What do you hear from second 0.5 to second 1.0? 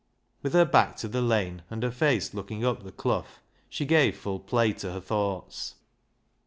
her back